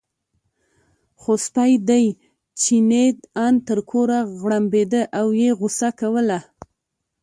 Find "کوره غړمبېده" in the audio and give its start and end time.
3.89-5.01